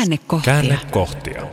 [0.00, 0.52] Käännekohtia.
[0.52, 1.46] Käännekohtia.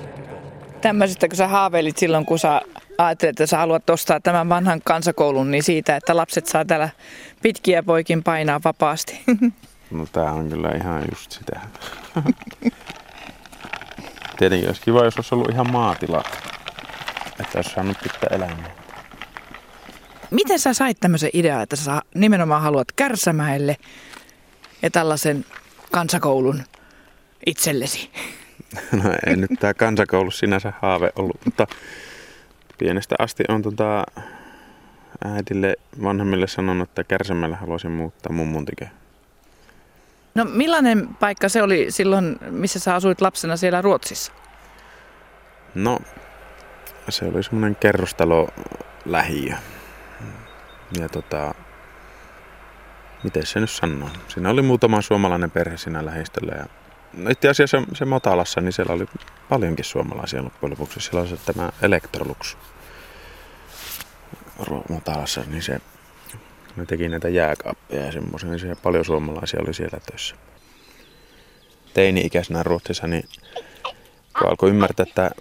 [0.82, 2.62] Tämmöisestä, kun sä haaveilit silloin, kun sä
[2.98, 6.90] ajattelit, että sä haluat ostaa tämän vanhan kansakoulun, niin siitä, että lapset saa täällä
[7.42, 9.22] pitkiä poikin painaa vapaasti.
[9.92, 11.60] No tää on kyllä ihan just sitä.
[14.38, 16.24] Tietenkin olisi kiva, jos olisi ollut ihan maatila.
[17.40, 18.72] Että olisi saanut pitää elämää.
[20.32, 23.76] Miten sä sait tämmöisen idean, että sä nimenomaan haluat Kärsämäelle
[24.82, 25.46] ja tällaisen
[25.92, 26.64] kansakoulun
[27.46, 28.10] itsellesi?
[28.92, 31.68] No ei nyt tää kansakoulu sinänsä haave ollut, mutta
[32.78, 34.04] pienestä asti on tota
[35.26, 38.88] äidille vanhemmille sanonut, että Kärsämäelle haluaisin muuttaa mummun tykö.
[40.36, 44.32] No millainen paikka se oli silloin, missä sä asuit lapsena siellä Ruotsissa?
[45.76, 46.00] No,
[47.10, 48.48] se oli semmoinen kerrostalo
[49.06, 49.56] lähiö.
[51.00, 51.54] Ja tota,
[53.24, 54.10] miten se nyt sanoo?
[54.28, 56.56] Siinä oli muutama suomalainen perhe siinä lähistöllä.
[56.56, 56.66] Ja
[57.30, 59.06] itse asiassa se, se Motalassa, niin siellä oli
[59.50, 61.00] paljonkin suomalaisia loppujen lopuksi.
[61.00, 62.58] Siellä oli se tämä Electrolux
[64.90, 65.82] Motalassa, niin se
[66.76, 70.36] ne teki näitä jääkaappeja ja semmoisia, niin siellä paljon suomalaisia oli siellä töissä.
[71.94, 73.24] Teini-ikäisenä Ruotsissa, niin
[74.40, 75.32] kun alkoi ymmärtää, että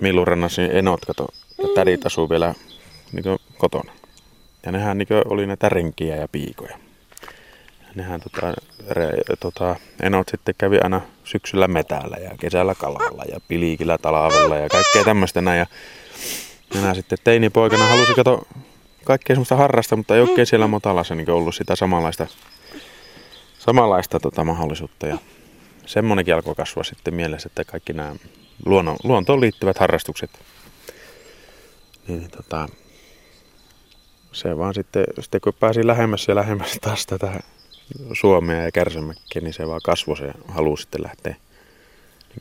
[0.00, 2.54] Millurannassa niin enot, kato, ja tädit asuu vielä
[3.12, 3.92] niin kotona.
[4.66, 6.78] Ja nehän niin oli näitä renkiä ja piikoja.
[7.94, 8.54] Nehän tota,
[8.90, 14.68] re, tota, enot sitten kävi aina syksyllä metällä ja kesällä kalalla ja piliikillä talavella ja
[14.68, 15.58] kaikkea tämmöistä näin.
[15.58, 15.66] Ja
[16.74, 18.48] minä sitten teinipoikana halusin kato
[19.04, 22.26] kaikkea semmoista harrasta, mutta ei oikein siellä Motalassa niin ollut sitä samanlaista,
[23.58, 25.06] samanlaista tota, mahdollisuutta.
[25.06, 25.18] Ja
[25.86, 28.14] semmoinenkin alkoi kasvaa sitten mielessä, että kaikki nämä
[28.66, 30.30] luonnon, luontoon liittyvät harrastukset,
[32.08, 32.68] niin tota,
[34.32, 37.40] se vaan sitten, sitten kun pääsi lähemmäs ja lähemmäs taas tätä
[38.12, 41.36] Suomea ja Kärsämäkkiä, niin se vaan kasvoi se halu sitten lähteä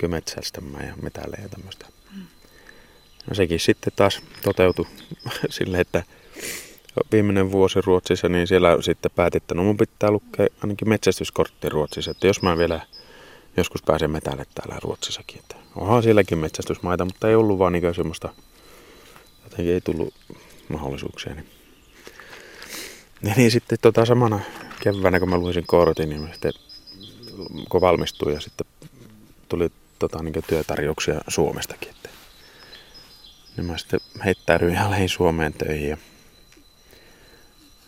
[0.01, 1.85] niin metsästämään ja metälle ja tämmöistä.
[3.29, 4.85] No sekin sitten taas toteutui
[5.49, 6.03] silleen, että
[7.11, 12.11] viimeinen vuosi Ruotsissa, niin siellä sitten päätin, että no mun pitää lukea ainakin metsästyskortti Ruotsissa,
[12.11, 12.81] että jos mä vielä
[13.57, 15.39] joskus pääsen metälle täällä Ruotsissakin.
[15.39, 18.29] Että onhan sielläkin metsästysmaita, mutta ei ollut vaan niin semmoista,
[19.43, 20.13] jotenkin ei tullut
[20.69, 21.33] mahdollisuuksia.
[21.33, 21.49] Niin,
[23.23, 24.39] ja niin sitten tota samana
[24.79, 26.53] keväänä, kun mä luin sen kortin, niin sitten,
[27.69, 28.67] kun valmistuin ja sitten
[29.49, 31.89] tuli tota, niin työtarjouksia Suomestakin.
[31.89, 32.09] Että,
[33.57, 35.97] niin mä sitten heittäydyin ihan lähin Suomeen töihin ja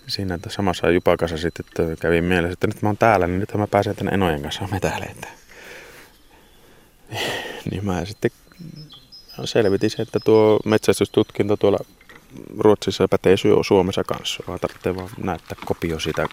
[0.08, 1.66] siinä samassa jupakassa sitten
[2.00, 5.16] kävi mielessä, että nyt mä oon täällä, niin nyt mä pääsen tänne enojen kanssa metälle.
[7.72, 8.32] Niin mä sitten
[9.46, 11.80] selvitin se, että tuo metsästystutkinto tuolla
[12.60, 13.36] Ruotsissa pätee
[13.68, 14.44] Suomessa kanssa.
[14.48, 16.28] Vaan tarvitsee vaan näyttää kopio siitä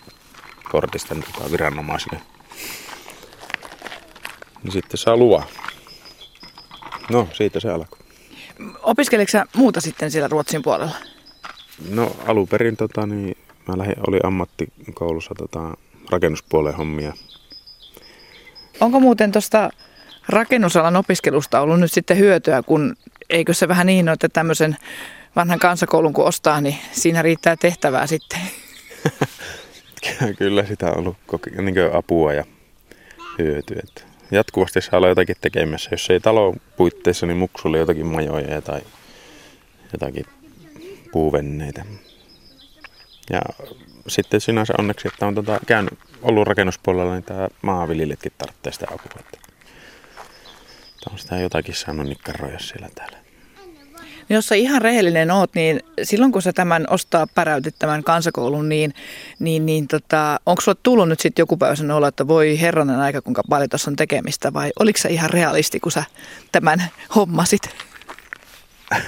[0.71, 2.21] kortista tuota viranomaisille.
[4.63, 5.43] Niin sitten saa luva.
[7.11, 7.99] No, siitä se alkoi.
[8.83, 10.95] Opiskeleeko muuta sitten siellä Ruotsin puolella?
[11.91, 13.37] No alun perin tota, niin
[13.71, 15.77] Mä lähdin, oli ammattikoulussa tota,
[16.11, 17.13] rakennuspuolen hommia.
[18.81, 19.71] Onko muuten tuosta
[20.29, 22.97] rakennusalan opiskelusta ollut nyt sitten hyötyä, kun
[23.31, 24.77] eikö se vähän niin ole, että tämmöisen
[25.37, 28.41] vanhan kansakoulun kun ostaa, niin siinä riittää tehtävää sitten?
[30.39, 31.17] Kyllä sitä on ollut
[31.57, 32.45] niin apua ja
[33.39, 33.83] hyötyä.
[34.31, 35.89] Jatkuvasti saa olla jotakin tekemässä.
[35.93, 38.81] Jos ei talon puitteissa, niin muksulle jotakin majoja tai
[39.93, 40.27] jotakin
[41.13, 41.85] puuvenneitä.
[43.31, 43.41] Ja
[44.09, 49.21] sitten sinänsä onneksi, että on tota, käynyt, ollut rakennuspuolella, niin tämä maanviljelijätkin tarvitsee sitä apua.
[49.21, 49.39] Että
[51.11, 53.20] on sitä jotakin saanut nikkaroja siellä täällä.
[54.31, 58.95] Jos sä ihan rehellinen oot, niin silloin kun sä tämän ostaa päräytettävän kansakoulun, niin,
[59.39, 62.99] niin, niin tota, onko sulla tullut nyt sitten joku päivä sen olo, että voi herranen
[62.99, 66.05] aika, kuinka paljon tuossa on tekemistä, vai oliko se ihan realisti, kun sä
[66.53, 67.63] tämän hommasit?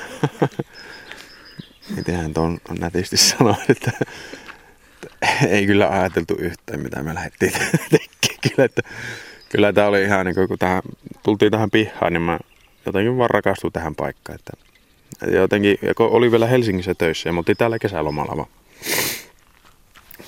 [1.97, 3.93] mitenhän tuon nätisti sanoa, että
[5.49, 7.53] ei kyllä ajateltu yhtään, mitä me lähdettiin
[7.91, 8.23] tekemään.
[8.43, 8.83] Kyllä, että,
[9.49, 10.83] kyllä tämä oli ihan niin kuin, kun tähän,
[11.23, 12.39] tultiin tähän pihaan, niin mä
[12.87, 14.39] jotenkin vaan rakastuin tähän paikkaan.
[14.39, 14.72] Että,
[15.31, 18.49] jotenkin, kun oli vielä Helsingissä töissä ja me täällä kesälomalla vaan,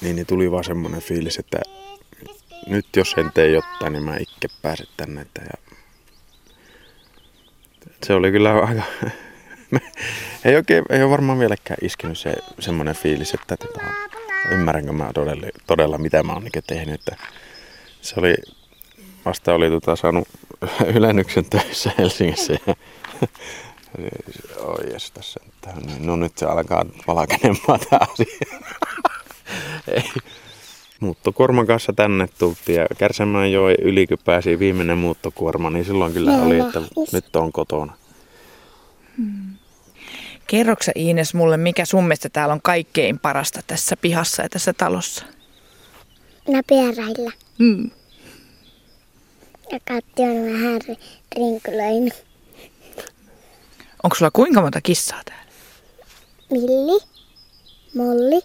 [0.00, 1.58] niin, niin tuli vaan semmoinen fiilis, että
[2.66, 5.20] nyt jos en tee jotain, niin mä ikke pääse tänne.
[5.20, 5.76] Että, ja,
[8.06, 8.82] se oli kyllä aika
[10.44, 13.80] ei, oikein, ei ole varmaan vieläkään iskenyt se semmoinen fiilis, että tota,
[14.50, 16.94] ymmärränkö mä todella, todella mitä mä oon niin tehnyt.
[16.94, 17.16] Että
[18.00, 18.34] se oli,
[19.24, 20.28] vasta oli tota, saanut
[20.96, 22.74] ylennyksen töissä Helsingissä ja
[24.58, 28.60] Oi jes, tässä, että, no nyt se alkaa valkenemaan tämä asia.
[29.96, 30.10] ei,
[31.00, 36.32] muuttokuorman kanssa tänne tultiin ja Kärsämään joi yli, kun pääsi viimeinen muuttokuorma, niin silloin kyllä
[36.42, 36.82] oli, että
[37.12, 37.92] nyt on kotona.
[39.16, 39.54] Hmm.
[40.46, 45.24] Kerroksä Iines mulle, mikä sun mielestä täällä on kaikkein parasta tässä pihassa ja tässä talossa?
[46.48, 47.32] Näpiäräillä.
[47.58, 47.90] Hmm.
[49.72, 50.80] Ja Katti on vähän
[51.36, 52.33] rinkulöinyt.
[54.04, 55.44] Onko sulla kuinka monta kissaa täällä?
[56.50, 57.00] Milli,
[57.96, 58.40] Molli,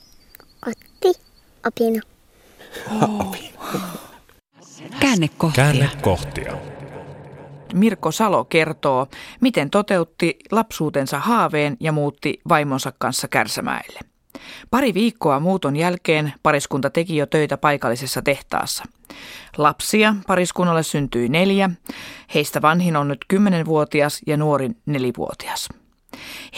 [0.60, 1.22] Kotti,
[1.68, 2.02] Opino.
[3.02, 3.36] Oh.
[5.00, 5.64] Käännekohtia.
[5.64, 6.58] Käännekohtia.
[7.74, 9.08] Mirko Salo kertoo,
[9.42, 14.00] miten toteutti lapsuutensa haaveen ja muutti vaimonsa kanssa Kärsämäelle.
[14.72, 18.84] Pari viikkoa muuton jälkeen pariskunta teki jo töitä paikallisessa tehtaassa.
[19.58, 21.70] Lapsia pariskunnalle syntyi neljä.
[22.34, 25.70] Heistä vanhin on nyt kymmenenvuotias ja nuorin nelivuotias.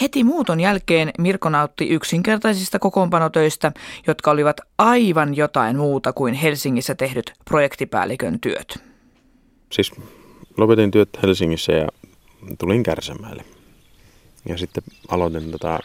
[0.02, 3.72] Heti muuton jälkeen Mirko nautti yksinkertaisista kokoonpanotöistä,
[4.08, 8.84] jotka olivat aivan jotain muuta kuin Helsingissä tehdyt projektipäällikön työt.
[9.72, 9.92] Siis
[10.58, 11.88] lopetin työt Helsingissä ja
[12.60, 13.46] tulin Kärsämäelle.
[14.50, 15.80] Ja sitten aloitin tota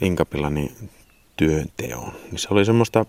[0.00, 0.72] Inkapillani
[1.36, 2.12] työnteon.
[2.30, 3.06] Niin se oli semmoista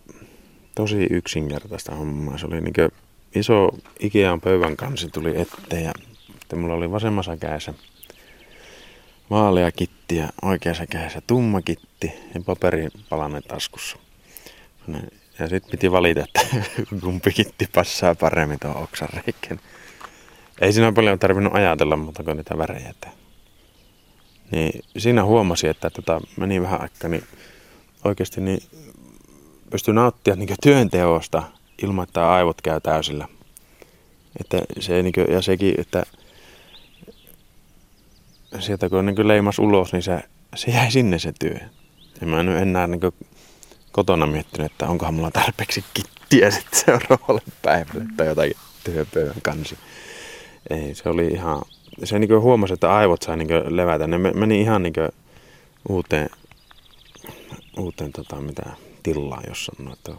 [0.78, 2.38] tosi yksinkertaista hommaa.
[2.38, 2.92] Se oli niin
[3.36, 3.70] iso
[4.00, 5.92] Ikean pöydän kansi tuli eteen ja
[6.40, 7.74] sitten mulla oli vasemmassa kädessä
[9.30, 13.98] vaalea kitti ja oikeassa kädessä tumma kitti ja paperipalanen taskussa.
[15.40, 16.42] Ja sitten piti valita, että
[17.04, 19.60] kumpi kitti passaa paremmin tuohon oksan reikkeen.
[20.62, 22.94] Ei siinä paljon tarvinnut ajatella, mutta kun niitä värejä.
[24.52, 27.24] Niin siinä huomasi, että tota, meni vähän aikaa, niin
[28.04, 28.60] oikeasti niin
[29.72, 31.44] pystyi nauttia niin työnteosta
[31.84, 33.28] ilman, että aivot käy täysillä.
[34.40, 36.04] Että se, niin kuin, ja sekin, että
[38.60, 40.24] sieltä kun niin leimas ulos, niin se,
[40.56, 41.58] se jäi sinne se työ.
[42.22, 43.02] Ja mä en enää niin
[43.92, 49.78] kotona miettinyt, että onkohan mulla tarpeeksi kittiä sitten seuraavalle päivälle tai jotakin työpöydän kansi.
[50.70, 51.62] Ei, se oli ihan,
[52.04, 54.08] se niin huomasi, että aivot sai niin levätä.
[54.08, 54.94] Ne meni ihan niin
[55.90, 56.30] uuteen,
[57.78, 58.64] uuteen tota, mitä,
[59.14, 60.12] tilaan, jos sanoo, että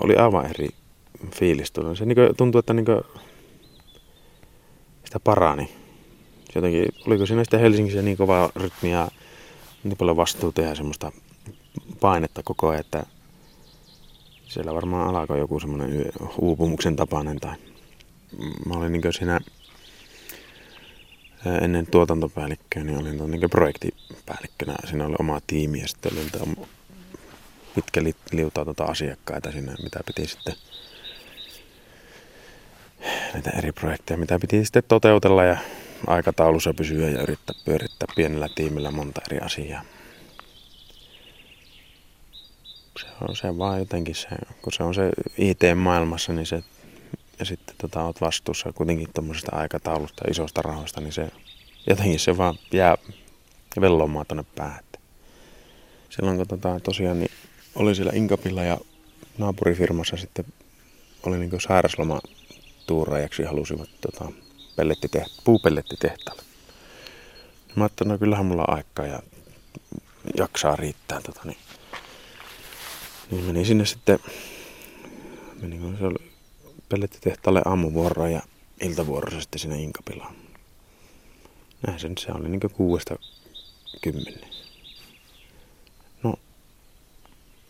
[0.00, 0.68] oli aivan eri
[1.34, 1.72] fiilis.
[1.98, 2.86] Se niin tuntui, että niin
[5.04, 5.72] sitä parani
[6.54, 9.08] jotenkin, oliko siinä sitten Helsingissä niin kova rytmi ja
[9.84, 11.12] niin paljon vastuuta ja semmoista
[12.00, 13.06] painetta koko ajan, että
[14.48, 17.56] siellä varmaan alkoi joku semmoinen uupumuksen tapainen tai
[18.66, 19.40] mä olin niin siinä
[21.62, 24.74] ennen tuotantopäällikköä, niin olin niin projektipäällikkönä.
[24.86, 26.56] Siinä oli oma tiimi ja sitten oli
[27.74, 30.54] pitkä liuta tuota asiakkaita siinä, mitä piti sitten
[33.32, 35.56] näitä eri projekteja, mitä piti sitten toteutella ja
[36.06, 39.82] aikataulussa pysyä ja yrittää pyörittää pienellä tiimillä monta eri asiaa.
[43.00, 44.28] Se on se vaan jotenkin se,
[44.62, 46.62] kun se on se IT-maailmassa, niin se,
[47.38, 51.28] ja sitten tota, oot vastuussa kuitenkin tuommoisesta aikataulusta isosta rahoista, niin se
[51.86, 52.96] jotenkin se vaan jää
[53.80, 54.84] vellomaan tuonne päähän.
[56.10, 57.30] Silloin kun tota, tosiaan niin
[57.74, 58.78] oli siellä Inkapilla ja
[59.38, 60.44] naapurifirmassa sitten
[61.22, 62.20] oli niin sairasloma
[62.86, 64.32] tuuraajaksi halusivat tota,
[64.76, 66.42] pellettiteht- puupellettitehtaalle.
[67.76, 69.22] Mä ajattelin, no kyllähän mulla on aikaa ja
[70.36, 71.20] jaksaa riittää.
[71.20, 71.58] Tota, niin,
[73.30, 74.18] niin menin sinne sitten,
[75.60, 76.32] menin se oli
[76.88, 78.42] pellettitehtaalle aamuvuoroon ja
[78.80, 80.34] iltavuorossa sitten sinne Inkapilaan.
[81.86, 83.16] Näin sen, se oli niin kuudesta
[84.02, 84.40] kymmenen.
[86.22, 86.34] No,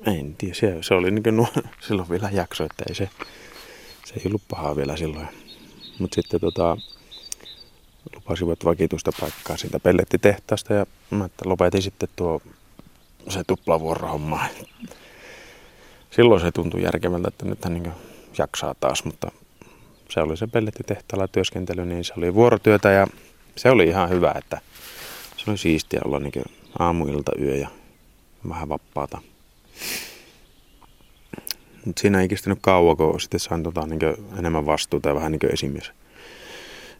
[0.06, 1.49] en tiedä, se, se oli niin kuin nuo,
[1.87, 3.08] silloin vielä jakso, että ei se,
[4.04, 5.28] se ei ollut pahaa vielä silloin.
[5.99, 6.76] Mutta sitten tota,
[8.14, 12.40] lupasivat vakituista paikkaa siitä pellettitehtaasta ja mä että lopetin sitten tuo
[13.28, 14.40] se tuplavuorohomma.
[16.11, 17.92] Silloin se tuntui järkevältä, että nyt hän niin
[18.38, 19.32] jaksaa taas, mutta
[20.11, 23.06] se oli se pellettitehtaalla työskentely, niin se oli vuorotyötä ja
[23.56, 24.61] se oli ihan hyvä, että
[25.37, 26.32] se oli siistiä olla niin
[26.78, 27.68] aamu, ilta, yö ja
[28.49, 29.20] vähän vapaata.
[31.85, 34.00] Mutta siinä ei kestänyt kauan, kun sitten sain tota, niin
[34.38, 35.93] enemmän vastuuta ja vähän niin esimies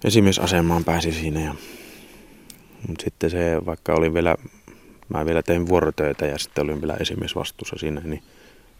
[0.05, 1.41] esimiesasemaan pääsi siinä.
[1.41, 1.55] Ja,
[2.89, 4.37] mutta sitten se, vaikka oli vielä,
[5.09, 8.23] mä vielä tein vuorotöitä ja sitten olin vielä esimiesvastuussa siinä, niin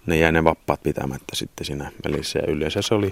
[0.07, 2.39] ne jäi ne vappaat pitämättä sitten siinä välissä.
[2.39, 3.11] Ja yleensä se oli,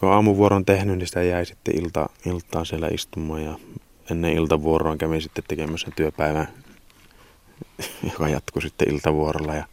[0.00, 3.58] kun aamuvuoron tehnyt, niin sitä jäi sitten ilta, iltaan siellä istumaan ja
[4.10, 6.48] ennen iltavuoroa kävin sitten tekemässä työpäivän,
[8.10, 9.64] joka jatkui sitten iltavuorolla ja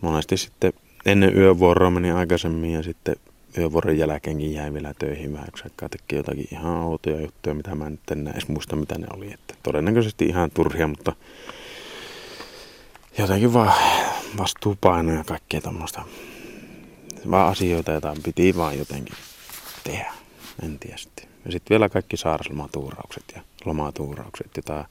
[0.00, 0.72] monesti sitten
[1.06, 3.16] ennen yövuoroa meni aikaisemmin ja sitten
[3.58, 8.10] yövuoron jälkeenkin jäi vielä töihin vähän aikaa teki jotakin ihan outoja juttuja, mitä mä nyt
[8.10, 9.32] en edes muista, mitä ne oli.
[9.32, 11.12] Että todennäköisesti ihan turhia, mutta
[13.18, 13.74] jotenkin vaan
[14.38, 16.02] vastuupaino ja kaikkea tuommoista.
[17.30, 19.16] Vaan asioita, joita piti vaan jotenkin
[19.84, 20.12] tehdä.
[20.62, 21.28] En tiedä sitten.
[21.44, 24.84] Ja sitten vielä kaikki saaraslomatuuraukset ja lomatuuraukset, jota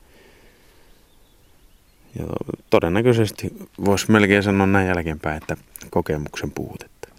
[2.19, 2.25] ja
[2.69, 3.53] todennäköisesti
[3.85, 5.57] voisi melkein sanoa näin jälkeenpäin, että
[5.89, 7.09] kokemuksen puutetta.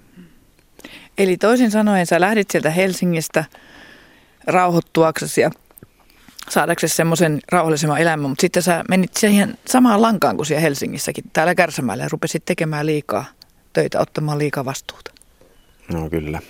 [1.19, 3.45] Eli toisin sanoen sä lähdit sieltä Helsingistä
[4.47, 5.50] rauhoittuaksesi ja
[6.49, 11.54] saadaksesi semmoisen rauhallisemman elämän, mutta sitten sä menit siihen samaan lankaan kuin siellä Helsingissäkin, täällä
[11.54, 13.25] Kärsämäellä ja rupesit tekemään liikaa
[13.73, 15.12] töitä, ottamaan liikaa vastuuta.
[15.92, 16.40] No kyllä.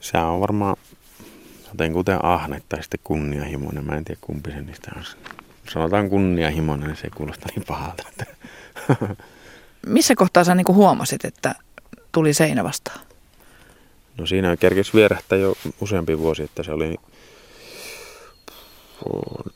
[0.00, 0.76] Se on varmaan
[1.68, 3.84] joten kuten ahne tai sitten kunnianhimoinen.
[3.84, 5.04] Mä en tiedä kumpi se niistä on.
[5.72, 8.02] Sanotaan kunnianhimoinen, niin se kuulostaa niin pahalta.
[9.86, 11.54] Missä kohtaa sä niin huomasit, että
[12.12, 13.00] tuli seinä vastaan?
[14.18, 16.96] No siinä kerkesi vierähtää jo useampi vuosi, että se oli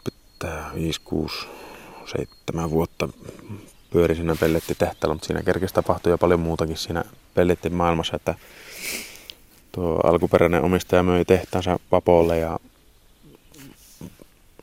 [0.05, 1.47] pitää 5, 6,
[2.07, 3.09] 7 vuotta
[3.91, 7.05] pyöri siinä pellettitehtaalla, mutta siinä kerkesi tapahtui jo paljon muutakin siinä
[7.35, 8.35] pellettimaailmassa, että
[9.73, 12.59] tuo alkuperäinen omistaja möi tehtaansa Vapolle ja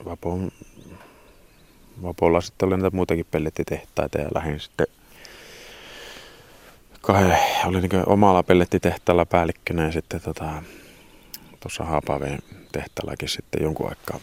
[0.05, 0.51] Vapon,
[2.03, 4.87] Vapolla sitten oli näitä muitakin pellettitehtaita ja lähdin sitten
[7.01, 10.63] kahden, oli niin omalla pellettitehtaalla päällikkönä ja sitten tota,
[11.59, 12.39] tuossa Haapaveen
[12.71, 14.19] tehtaallakin sitten jonkun aikaa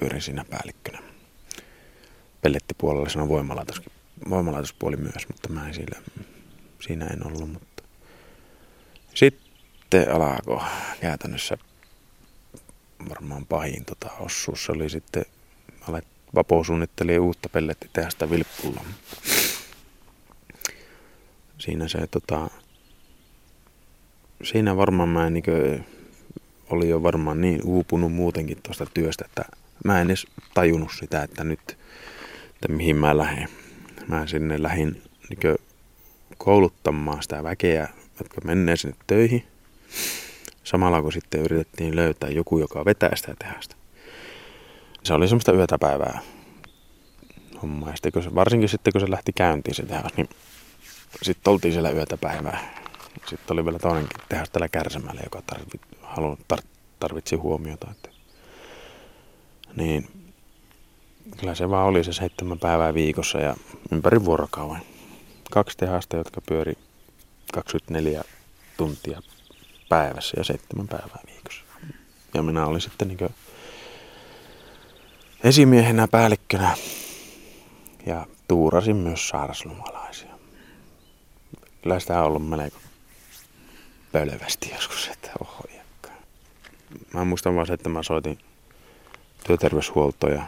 [0.00, 0.98] pyörin siinä päällikkönä.
[2.42, 3.82] Pellettipuolella siinä on voimalaitos,
[4.30, 6.00] voimalaitospuoli myös, mutta mä en siinä,
[6.80, 7.52] siinä en ollut.
[7.52, 7.82] Mutta.
[9.14, 10.60] Sitten alkoi
[11.00, 11.58] käytännössä
[13.08, 14.64] varmaan pahin tota, ossuus.
[14.64, 15.24] Se oli sitten,
[15.88, 18.84] alet, Vapo suunnitteli uutta pellettitehdasta Vilppulla.
[21.58, 22.50] Siinä se tota,
[24.42, 25.86] siinä varmaan mä en niin kuin,
[26.70, 29.44] oli jo varmaan niin uupunut muutenkin tuosta työstä, että
[29.84, 31.78] mä en edes tajunnut sitä, että nyt,
[32.54, 33.48] että mihin mä lähden.
[34.08, 35.56] Mä sinne lähdin niin
[36.38, 37.88] kouluttamaan sitä väkeä,
[38.18, 39.44] jotka menee sinne töihin.
[40.64, 43.76] Samalla kun sitten yritettiin löytää joku, joka vetää sitä tehasta.
[45.04, 46.20] Se oli semmoista yötä päivää
[47.62, 47.90] hommaa.
[47.90, 50.28] Ja sitten, kun se, varsinkin sitten kun se lähti käyntiin se tehas, niin
[51.22, 52.84] sitten oltiin siellä yötä päivää.
[53.26, 56.40] Sitten oli vielä toinenkin tehas täällä Kärsämällä, joka tarvitsi, halunnut,
[57.00, 57.86] tarvitsi huomiota.
[57.90, 58.08] Että
[59.76, 60.10] niin
[61.36, 63.56] kyllä se vaan oli se seitsemän päivää viikossa ja
[63.92, 64.82] ympäri vuorokauden.
[65.50, 66.74] Kaksi tehasta, jotka pyöri
[67.52, 68.22] 24
[68.76, 69.22] tuntia
[69.88, 71.64] päivässä ja seitsemän päivää viikossa.
[72.34, 73.34] Ja minä olin sitten niin
[75.44, 76.76] esimiehenä päällikkönä
[78.06, 80.34] ja tuurasin myös sairaslomalaisia.
[81.82, 82.76] Kyllä sitä on ollut melko
[84.12, 85.64] pölvästi joskus, että oho.
[87.14, 88.38] Mä muistan vaan se, että mä soitin
[89.46, 90.42] työterveyshuolto ja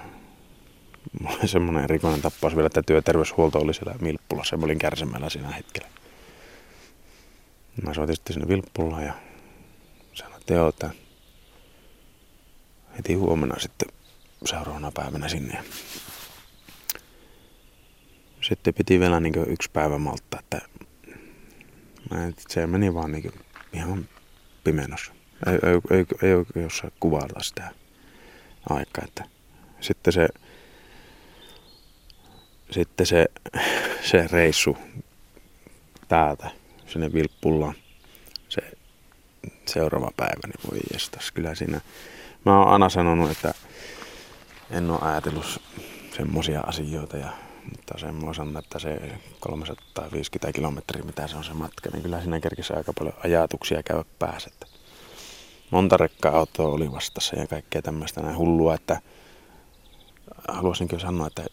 [1.21, 5.31] mulla oli semmoinen erikoinen tappaus vielä, että työterveyshuolto oli siellä Vilppulassa ja mä olin kärsimällä
[5.31, 5.89] siinä hetkellä.
[7.83, 9.13] Mä soitin sitten sinne Vilppulaan ja
[10.15, 10.91] sanoin, että joo, että
[12.97, 13.89] heti huomenna sitten
[14.47, 15.65] seuraavana päivänä sinne.
[18.41, 20.61] Sitten piti vielä niin yksi päivä malttaa, että
[22.49, 23.33] se meni vaan niin
[23.73, 24.09] ihan
[24.65, 25.13] pimenossa.
[25.47, 26.69] Ei, ei, ei, ei oikein
[27.01, 27.71] kuvata sitä
[28.71, 29.03] aika.
[29.05, 29.25] Että
[29.81, 30.29] sitten se,
[32.71, 33.27] sitten se,
[34.11, 34.77] se reissu
[36.09, 36.51] täältä
[36.87, 37.75] sinne Vilppullaan,
[38.49, 38.63] se
[39.67, 41.33] seuraava päivä, niin voi jestas.
[41.33, 41.81] Kyllä siinä,
[42.45, 43.55] mä oon aina sanonut, että
[44.71, 45.61] en ole ajatellut
[46.17, 47.29] semmoisia asioita, ja,
[47.71, 49.01] mutta se mulla sanoo, että se
[49.41, 54.05] 350 kilometriä, mitä se on se matka, niin kyllä siinä kerkisi aika paljon ajatuksia käydä
[54.19, 54.51] päässä.
[54.53, 54.67] Että
[55.71, 59.01] monta rekka-autoa oli vastassa ja kaikkea tämmöistä näin hullua, että
[60.49, 61.45] haluaisinkin sanoa, että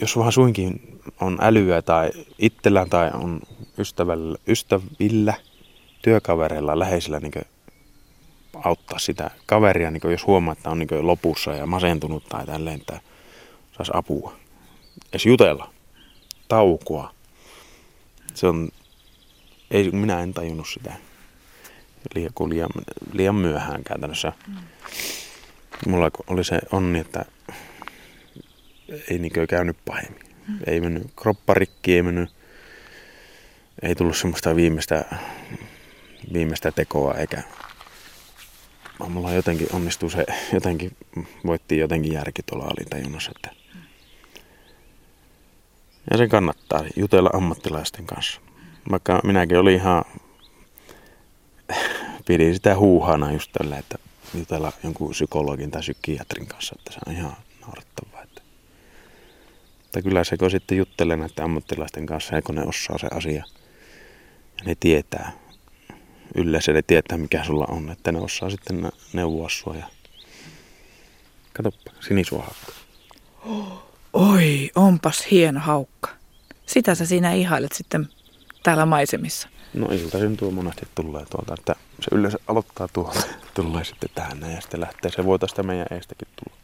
[0.00, 3.40] jos vaan suinkin on älyä tai itsellään tai on
[3.78, 5.34] ystävällä, ystävillä,
[6.02, 7.32] työkavereilla, läheisillä niin
[8.64, 13.00] auttaa sitä kaveria, niin jos huomaa, että on niin lopussa ja masentunut tai tälleen, että
[13.76, 14.34] saisi apua.
[15.10, 15.72] Edes jutella,
[16.48, 17.14] taukoa.
[18.34, 18.68] Se on,
[19.70, 20.92] ei, minä en tajunnut sitä
[22.14, 22.70] liian, liian,
[23.12, 24.32] liian myöhään käytännössä.
[24.46, 24.54] Mm.
[25.86, 27.24] Mulla oli se onni, että
[29.10, 30.22] ei niinkö käynyt pahemmin.
[30.48, 30.58] Mm.
[30.66, 32.30] Ei mennyt kropparikki, ei mennyt,
[33.82, 35.04] ei tullut semmoista viimeistä,
[36.32, 37.42] viimeistä tekoa eikä
[39.08, 40.96] mulla jotenkin onnistuu se, jotenkin
[41.46, 43.62] voitti jotenkin järki tuolla alintajunnassa, että
[46.10, 48.40] ja se kannattaa jutella ammattilaisten kanssa.
[48.90, 50.04] Vaikka minäkin olin ihan
[52.26, 53.98] pidin sitä huuhana just tällä, että
[54.38, 58.22] jutella jonkun psykologin tai psykiatrin kanssa, että se on ihan naurettavaa.
[58.22, 58.42] Että
[59.82, 63.44] Mutta kyllä se kun sitten juttelee näiden ammattilaisten kanssa, ja kun ne osaa se asia,
[64.58, 65.32] ja ne tietää,
[66.34, 69.76] yleensä ne tietää mikä sulla on, että ne osaa sitten neuvoa sua.
[69.76, 69.86] Ja...
[71.52, 72.72] Katoppa, sinisuohakka.
[74.12, 76.10] Oi, onpas hieno haukka.
[76.66, 78.08] Sitä sä siinä ihailet sitten
[78.62, 79.48] täällä maisemissa.
[79.74, 83.22] No iltaisin tuo monesti tulee tuolta, että se yleensä aloittaa tuolta,
[83.54, 85.10] tulee sitten tähän ja sitten lähtee.
[85.10, 86.58] Se voi tästä meidän eestäkin tulla.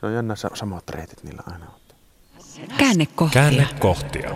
[0.00, 1.80] Se on jännä samat reitit niillä aina on.
[2.78, 3.42] Käännekohtia.
[3.42, 4.34] Käännekohtia.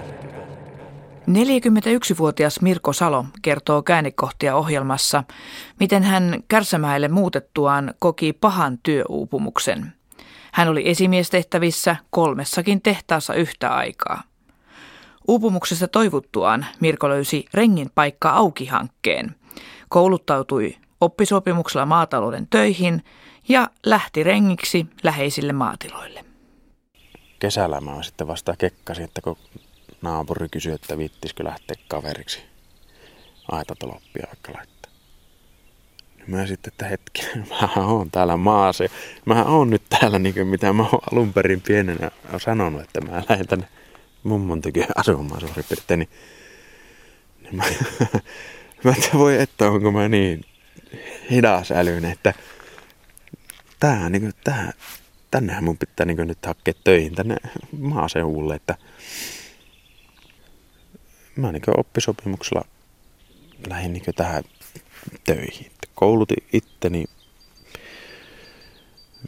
[1.28, 5.24] 41-vuotias Mirko Salo kertoo käännekohtia ohjelmassa,
[5.80, 9.92] miten hän Kärsämäelle muutettuaan koki pahan työuupumuksen.
[10.52, 14.22] Hän oli esimiestehtävissä kolmessakin tehtaassa yhtä aikaa.
[15.28, 19.34] Uupumuksesta toivuttuaan Mirko löysi Rengin paikka auki-hankkeen.
[19.88, 23.04] Kouluttautui oppisopimuksella maatalouden töihin
[23.48, 26.24] ja lähti rengiksi läheisille maatiloille.
[27.38, 29.36] Kesällä mä sitten vasta kekkasin, että kun
[30.04, 32.42] naapuri kysyi, että viittisikö lähteä kaveriksi
[33.52, 34.92] aitatoloppia vaikka laittaa.
[36.16, 38.84] Niin mä sitten, että hetki, mä oon täällä maassa.
[39.24, 43.22] Mä oon nyt täällä, niin kuin mitä mä oon alun perin pienenä sanonut, että mä
[43.28, 43.68] lähden tänne
[44.22, 45.98] mummon tykö asumaan suurin piirtein.
[45.98, 46.10] Niin,
[47.42, 47.64] niin mä,
[48.84, 50.44] mä että voi että onko mä niin
[51.30, 52.34] hidas älyinen, että
[53.80, 54.72] tää, niin kuin, tää,
[55.30, 57.36] tännehän mun pitää niin nyt hakea töihin tänne
[57.78, 58.74] maaseudulle, että
[61.36, 62.64] mä niin oppisopimuksella
[63.68, 64.44] lähdin niin tähän
[65.24, 65.70] töihin.
[65.94, 67.04] Koulutin itteni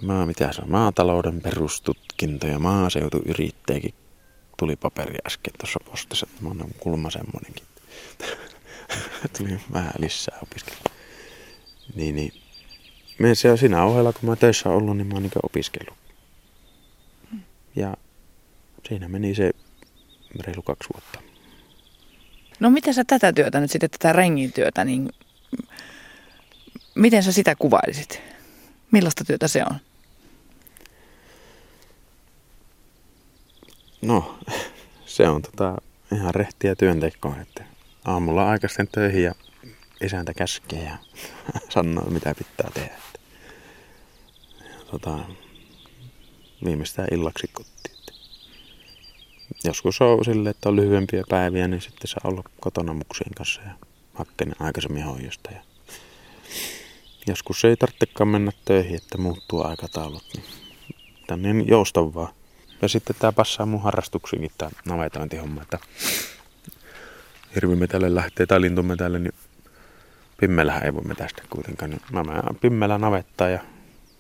[0.03, 3.95] mä, mitä se on, maatalouden perustutkinto ja maaseutuyrittäjäkin
[4.57, 7.65] tuli paperi äsken tuossa postissa, että mä oon kulma semmonenkin.
[9.39, 10.81] tuli vähän lisää opiskella.
[11.95, 12.33] Niin, niin.
[13.19, 15.97] Me se on siinä ohella, kun mä töissä ollut, niin mä oon niin opiskellut.
[17.77, 17.97] Ja
[18.89, 19.51] siinä meni se
[20.41, 21.26] reilu kaksi vuotta.
[22.61, 25.11] No miten sä tätä työtä nyt sitten, tätä rengin työtä, niin
[26.95, 28.23] miten sä sitä kuvailisit?
[28.91, 29.79] Millaista työtä se on?
[34.03, 34.39] No,
[35.07, 35.77] se on tota,
[36.13, 37.65] ihan rehtiä työntekoa, että
[38.05, 39.35] aamulla aikaisten töihin ja
[40.01, 40.97] isäntä käskee ja
[41.75, 42.97] sanoo, mitä pitää tehdä.
[44.91, 45.19] Tota,
[46.65, 47.96] viimeistään illaksi kotiin.
[49.65, 53.71] Joskus on silleen, että on lyhyempiä päiviä, niin sitten saa olla kotona muksien kanssa ja
[54.15, 55.51] hakkeen aikaisemmin hoidosta.
[55.51, 55.61] Ja
[57.27, 60.25] joskus ei tarvitsekaan mennä töihin, että muuttuu aikataulut.
[60.35, 60.45] Niin
[61.27, 62.33] tänne on joustavaa.
[62.83, 65.79] Ja sitten tämä passaa mun harrastuksiinkin tämä navetointihomma, että
[67.55, 69.35] hirvimetälle lähtee tai lintumetälle, niin
[70.41, 71.91] pimmelähän ei voi metästä kuitenkaan.
[71.91, 73.61] Niin mä menen pimmellä navettaa ja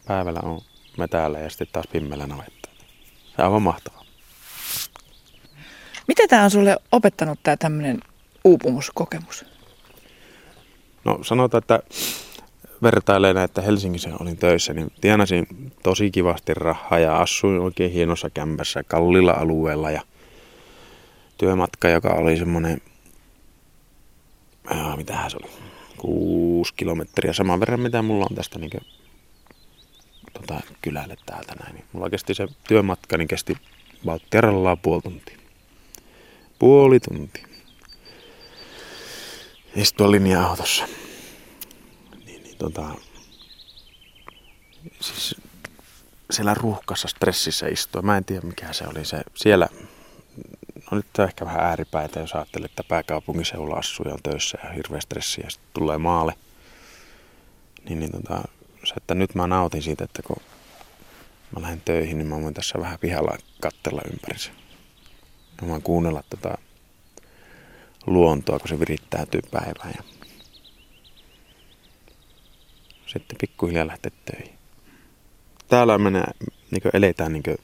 [0.07, 0.61] päivällä on
[0.99, 2.73] metäällä ja sitten taas pimmellä navettaa.
[3.27, 4.06] Se on aivan mahtavaa.
[6.09, 8.01] Mitä tämä on sulle opettanut tämä tämmöinen
[8.45, 9.45] uupumuskokemus?
[11.05, 11.81] No sanotaan, että
[12.83, 15.47] vertailee että Helsingissä olin töissä, niin tienasin
[15.83, 20.03] tosi kivasti rahaa ja asuin oikein hienossa kämpässä kallilla alueella ja
[21.38, 22.81] työmatka, joka oli semmoinen,
[24.73, 25.51] äh, mitähän se oli,
[25.97, 28.83] kuusi kilometriä, saman verran mitä mulla on tästä niin kuin,
[30.33, 31.75] tota, kylälle täältä näin.
[31.75, 33.57] Niin mulla kesti se työmatka, niin kesti
[34.07, 35.46] valttiarallaan puoli tuntia.
[36.59, 37.47] Puoli tuntia.
[39.77, 40.87] Istua linja-autossa
[42.59, 42.95] tota,
[45.01, 45.37] siis
[46.31, 48.03] siellä ruuhkassa stressissä istua.
[48.03, 49.23] Mä en tiedä mikä se oli se.
[49.35, 49.69] Siellä,
[50.90, 54.71] no nyt on ehkä vähän ääripäitä, jos ajattelee, että pääkaupunkiseudulla asuu ja on töissä ja
[54.71, 56.35] hirveä stressi ja sitten tulee maalle.
[57.88, 58.42] Niin, niin tota,
[58.85, 60.42] se, että nyt mä nautin siitä, että kun
[61.55, 64.53] mä lähden töihin, niin mä voin tässä vähän pihalla kattella ympärissä.
[65.62, 66.59] Mä voin kuunnella tota
[68.07, 69.95] luontoa, kun se virittäytyy päivään.
[69.97, 70.03] Ja
[73.07, 74.59] sitten pikkuhiljaa lähteä töihin.
[75.69, 76.25] Täällä menee,
[76.71, 77.57] niin eletään niin kuin,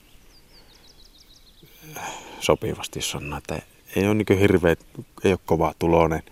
[2.41, 3.63] sopivasti sanoa, että
[3.97, 4.77] ei ole niin hirveä,
[5.25, 6.23] ei ole kova tulonen,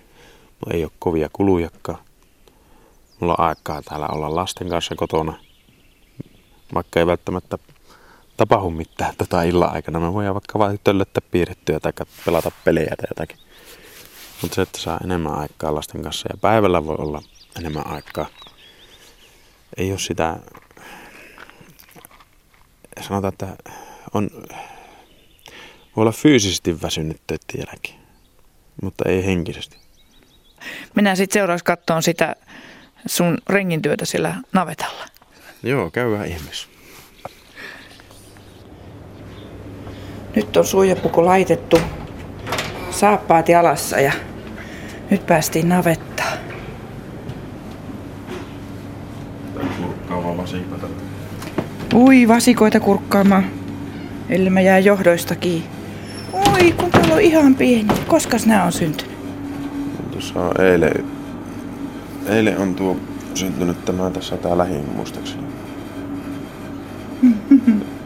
[0.72, 2.04] ei ole kovia kulujakaan.
[3.20, 5.34] Mulla on aikaa täällä olla lasten kanssa kotona,
[6.74, 7.58] vaikka ei välttämättä
[8.40, 10.00] tapahdu mitään tota illan aikana.
[10.00, 11.92] Mä voin vaikka vain töllöttää piirrettyä tai
[12.24, 13.36] pelata pelejä tai jotakin.
[14.42, 17.22] Mutta se, että saa enemmän aikaa lasten kanssa ja päivällä voi olla
[17.58, 18.26] enemmän aikaa
[19.76, 20.36] ei ole sitä,
[23.00, 23.56] sanotaan, että
[24.14, 24.30] on,
[25.96, 28.00] voi olla fyysisesti väsynyt töiden jälkeen,
[28.82, 29.76] mutta ei henkisesti.
[30.94, 32.36] Mennään sitten seuraavaksi katsomaan sitä
[33.06, 35.06] sun rengin työtä siellä navetalla.
[35.62, 36.69] Joo, käy vähän ihmeessä.
[40.36, 41.78] Nyt on suojapuku laitettu,
[42.90, 44.12] saappaat jalassa ja
[45.10, 46.38] nyt päästiin navettaan.
[51.94, 53.44] Ui, vasikoita kurkkaamaan.
[54.28, 55.68] Eli mä jää johdoista kiinni.
[56.32, 57.88] Oi, kun täällä on ihan pieni.
[58.06, 59.16] Koska nämä on syntynyt?
[60.10, 61.04] Tuossa on eilen,
[62.26, 62.96] eilen on tuo
[63.34, 65.42] syntynyt tämä tässä tää lähin muistaakseni.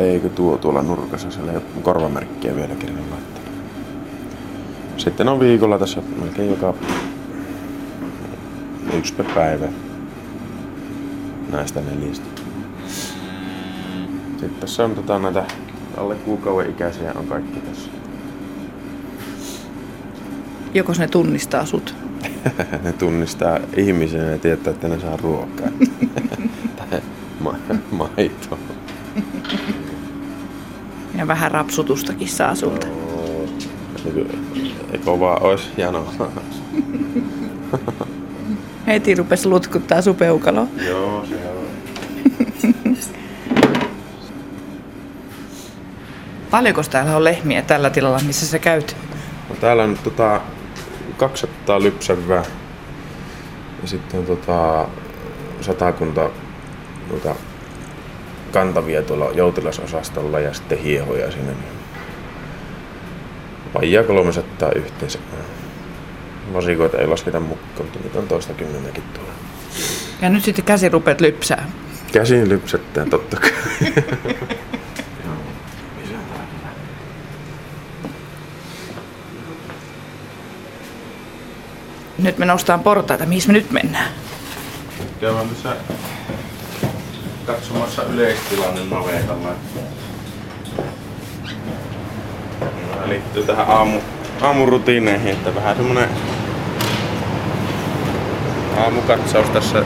[0.00, 3.42] Eikö tuo tuolla nurkassa, siellä ei ole korvamerkkiä vielä kerran laittaa.
[4.96, 6.74] Sitten on viikolla tässä melkein joka
[8.92, 9.68] yksi per päivä
[11.52, 12.26] näistä neljästä.
[14.30, 15.44] Sitten tässä on tota näitä
[15.96, 17.90] alle kuukauden ikäisiä on kaikki tässä.
[20.74, 21.94] Joko ne tunnistaa sut?
[22.84, 25.68] ne tunnistaa ihmisen ja tietää, että ne saa ruokaa.
[26.76, 27.00] tai
[27.40, 27.58] ma-
[27.90, 28.58] maitoa.
[31.20, 32.86] Ja vähän rapsutustakin saa sulta.
[34.92, 36.12] Eikö vaan ois janoa?
[38.86, 40.66] Heti rupesi lutkuttaa supeukalo.
[40.86, 41.66] Joo, se on.
[46.50, 48.96] Paljonko täällä on lehmiä tällä tilalla, missä sä käyt?
[49.48, 50.40] No, täällä on tota,
[51.16, 52.44] 200 lypsävää
[53.82, 54.88] ja sitten tota,
[55.60, 56.30] satakunta
[58.52, 61.52] kantavia tuolla joutilasosastolla ja sitten hiehoja sinne.
[63.74, 65.18] Vajaa 300 yhteensä.
[66.52, 69.32] Vasikoita ei lasketa mukaan, mutta niitä on toista kymmenäkin tuolla.
[70.22, 71.70] Ja nyt sitten käsi rupeat lypsää.
[72.12, 73.52] Käsin lypsettää totta kai.
[82.22, 83.26] Nyt me noustaan portaita.
[83.26, 84.12] Mihin me nyt mennään?
[85.20, 85.76] Käydään tässä
[87.50, 89.48] katsomassa yleistilanne navetalla.
[92.94, 94.00] Tämä liittyy tähän aamu,
[94.42, 96.08] aamurutiineihin, että vähän semmonen
[98.76, 99.82] aamukatsaus tässä.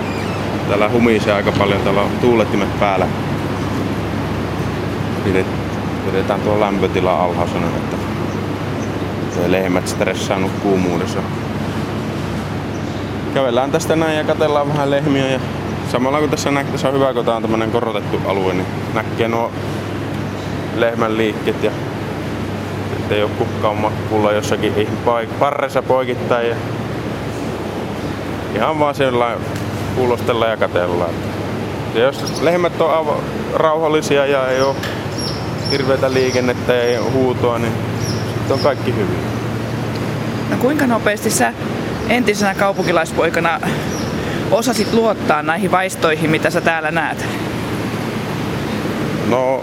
[0.68, 3.06] Täällä humisee aika paljon, täällä on tuulettimet päällä.
[6.06, 7.96] Pidetään tuo lämpötila alhaisena, että
[9.46, 11.20] lehmät stressaanut kuumuudessa
[13.34, 15.40] kävellään tästä näin ja katellaan vähän lehmiä ja
[15.92, 19.28] samalla kun tässä näkee, se on hyvä, kun tämä on tämmönen korotettu alue, niin näkee
[19.28, 19.52] nuo
[20.76, 21.70] lehmän liikkeet ja
[22.96, 24.88] ettei ole kukkaan makkuulla jossakin
[25.38, 26.56] parressa poikittain ja
[28.54, 29.40] ihan vaan sellainen
[29.94, 31.08] kuulostella ja katella.
[31.94, 33.16] Ja jos lehmät on aivan
[33.54, 34.76] rauhallisia ja ei ole
[35.70, 37.72] hirveätä liikennettä ja huutoa, niin
[38.34, 39.18] sitten on kaikki hyvin.
[40.50, 41.52] No kuinka nopeasti sä
[42.08, 43.60] entisenä kaupunkilaispoikana
[44.54, 47.26] osasit luottaa näihin vaistoihin, mitä sä täällä näet?
[49.28, 49.62] No,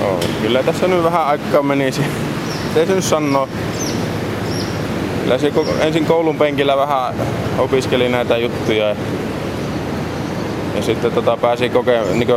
[0.00, 2.02] no kyllä tässä nyt vähän aikaa menisi.
[2.74, 3.48] Se nyt sanoo.
[5.22, 7.14] Kyllä se ensin koulun penkillä vähän
[7.58, 8.96] opiskeli näitä juttuja.
[10.76, 12.28] Ja sitten tota pääsi kokemaan, niin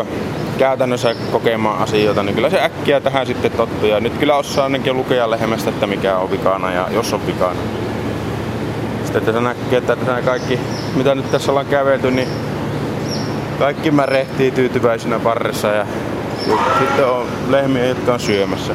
[0.57, 3.89] käytännössä kokemaan asioita, niin kyllä se äkkiä tähän sitten tottuu.
[3.89, 7.59] Ja nyt kyllä osaa ainakin lukea lehmästä, että mikä on vikana ja jos on vikana.
[9.03, 10.59] Sitten tässä näkee, että tässä kaikki,
[10.95, 12.27] mitä nyt tässä ollaan kävelty, niin
[13.59, 15.85] kaikki märehtii tyytyväisenä parressa ja
[16.79, 18.73] sitten on lehmiä, jotka on syömässä.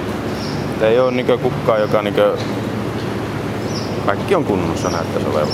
[0.77, 2.37] Et ei ole niinkö kukkaa, joka niinkö...
[4.07, 5.49] Kaikki on kunnossa näyttäisi olevan.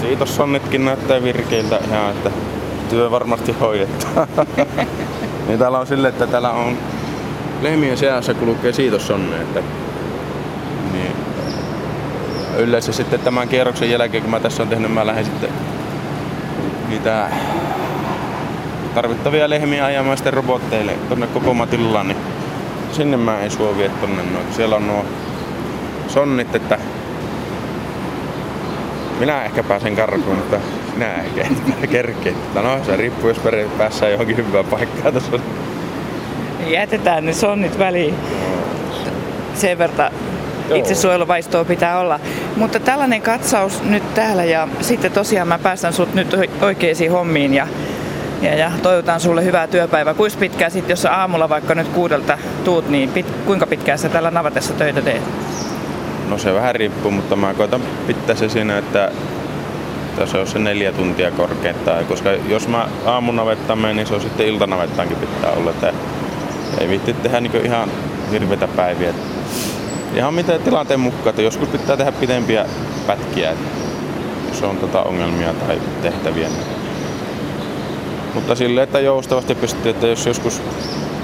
[0.00, 2.30] Siitossonnitkin näyttää virkeiltä ihan, että
[2.90, 4.06] työ varmasti hoidettu.
[5.46, 6.78] niin täällä on sille, että täällä on
[7.62, 9.62] lehmien seassa kulkee siitossonne, että
[12.58, 15.50] yleensä sitten tämän kierroksen jälkeen, kun mä tässä on tehnyt, mä lähden sitten
[16.88, 17.28] niitä
[18.94, 22.18] tarvittavia lehmiä ajamaan sitten robotteille tonne koko matilaan, niin
[22.92, 24.46] sinne mä en suo vie tonne noin.
[24.56, 25.04] Siellä on nuo
[26.08, 26.78] sonnit, että
[29.20, 30.56] minä ehkä pääsen karkuun, mutta
[30.94, 31.40] minä ehkä
[31.82, 32.32] en kerkeä.
[32.54, 33.40] No se riippuu, jos
[33.78, 35.38] päässä johonkin hyvään paikkaan tuossa.
[36.66, 38.14] Jätetään ne sonnit väliin.
[39.54, 40.12] Sen verran
[40.74, 42.20] itsesuojeluvaistoa pitää olla.
[42.56, 47.66] Mutta tällainen katsaus nyt täällä ja sitten tosiaan mä päästän sut nyt oikeisiin hommiin ja,
[48.42, 50.14] ja, ja toivotan sulle hyvää työpäivää.
[50.14, 54.30] Kuinka pitkään sitten, jos aamulla vaikka nyt kuudelta tuut, niin pit, kuinka pitkään sä täällä
[54.30, 55.22] navatessa töitä teet?
[56.28, 59.10] No se vähän riippuu, mutta mä koitan pitää se siinä, että
[60.24, 62.06] se on se neljä tuntia korkeintaan.
[62.06, 65.70] Koska jos mä aamunavettaan menen, niin se on sitten iltanavettaankin pitää olla.
[65.70, 65.92] Että
[66.80, 67.88] ei viitti tehdä niin ihan
[68.30, 69.14] hirveitä päiviä.
[70.14, 72.66] Ihan mitä tilanteen mukaan, että joskus pitää tehdä pidempiä
[73.06, 73.54] pätkiä,
[74.48, 76.48] jos on tota ongelmia tai tehtäviä.
[78.34, 80.62] Mutta silleen, että joustavasti pystyy, että jos joskus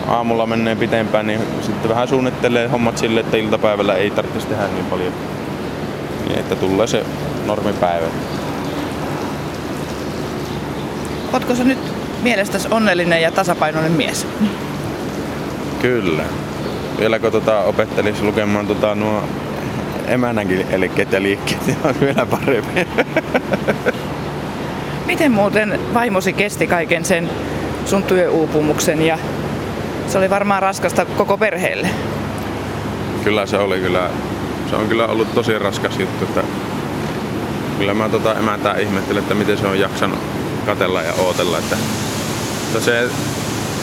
[0.06, 4.84] aamulla menee pitempään, niin sitten vähän suunnittelee hommat sille, että iltapäivällä ei tarvitsisi tehdä niin
[4.84, 5.12] paljon.
[6.28, 7.04] Niin, että tulee se
[7.46, 8.06] normipäivä.
[11.32, 11.78] Ootko sä nyt
[12.22, 14.26] mielestäsi onnellinen ja tasapainoinen mies?
[15.82, 16.24] Kyllä.
[16.98, 19.22] Vieläkö tota opettelisi lukemaan tota nuo
[20.06, 22.88] emännänkin elikkeet ja liikkeet, niin on vielä paremmin.
[25.06, 27.30] Miten muuten vaimosi kesti kaiken sen
[27.84, 29.18] sun työuupumuksen ja
[30.06, 31.88] se oli varmaan raskasta koko perheelle?
[33.24, 34.10] Kyllä se oli kyllä.
[34.70, 36.42] Se on kyllä ollut tosi raskas juttu, että
[37.78, 40.18] kyllä mä tota emäntää ihmettelen, että miten se on jaksanut
[40.66, 41.58] katella ja ootella.
[41.58, 41.76] Että,
[42.66, 43.08] että se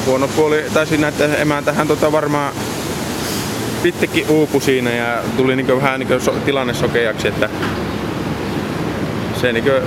[0.06, 2.54] huono puoli, tai siinä, että emäntähän tota varmaan
[3.85, 7.49] pittikin uupu siinä ja tuli niin vähän niin so, tilanne sokeaksi, että
[9.41, 9.81] se niin kuin,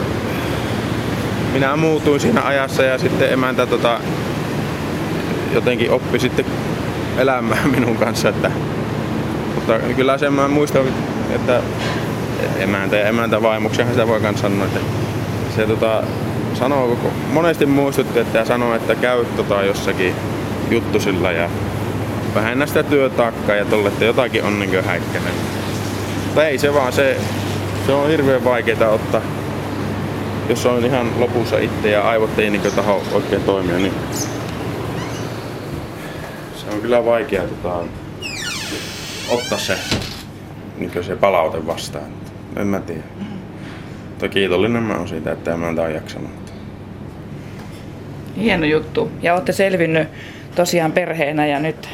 [1.52, 4.00] minä muutuin siinä ajassa ja sitten emäntä tota,
[5.54, 6.44] jotenkin oppi sitten
[7.16, 8.28] elämään minun kanssa.
[8.28, 8.50] Että,
[9.54, 10.82] mutta kyllä sen mä muistan,
[11.34, 11.62] että
[12.58, 14.80] emäntä ja emäntä vaimuksenhan sitä voi myös sanoa, että
[15.56, 16.02] se tota,
[16.54, 16.98] sanoo,
[17.32, 20.14] monesti muistutti, että sanoo, että käy tota jossakin
[20.70, 21.50] juttusilla ja
[22.34, 25.32] vähennä sitä työtaakkaa ja tolle, että jotakin on niin häikkäinen.
[26.24, 27.16] Mutta ei se vaan, se,
[27.86, 29.20] se on hirveän vaikeaa ottaa,
[30.48, 33.94] jos on ihan lopussa itse ja aivot ei niin taho oikein toimia, niin
[36.56, 37.78] se on kyllä vaikea tota,
[39.30, 39.78] ottaa se,
[40.78, 42.06] niin se palaute vastaan.
[42.56, 43.02] En mä tiedä.
[44.08, 46.30] Mutta kiitollinen mä oon siitä, että mä oon jaksanut.
[48.36, 49.10] Hieno juttu.
[49.22, 50.08] Ja olette selvinnyt
[50.54, 51.88] tosiaan perheenä ja nyt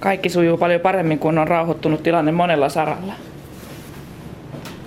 [0.00, 3.12] kaikki sujuu paljon paremmin, kun on rauhoittunut tilanne monella saralla.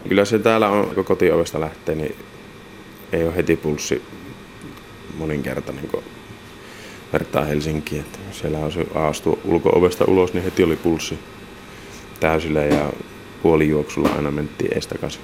[0.10, 2.16] Kyllä se täällä on, kun kotiovesta lähtee, niin
[3.12, 4.02] ei ole heti pulssi
[5.18, 6.04] moninkertainen, kun
[7.14, 8.02] vertaa Helsinkiin.
[8.02, 11.20] Että siellä on se aastu ulko-ovesta ulos, niin heti oli pulssi
[12.20, 12.94] täysillä ja
[13.44, 15.22] puolijuoksulla aina mentiin ees takaisin.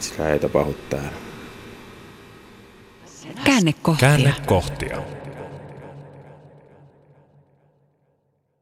[0.00, 1.10] Sitä ei tapahdu täällä.
[3.44, 4.08] Käännekohtia.
[4.08, 5.02] Käännekohtia.